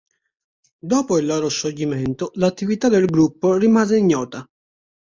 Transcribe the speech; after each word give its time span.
Dopo 0.79 1.19
il 1.19 1.27
loro 1.27 1.47
scioglimento, 1.47 2.31
l'attività 2.33 2.89
del 2.89 3.05
gruppo 3.05 3.55
rimase 3.55 3.97
ignota. 3.99 4.43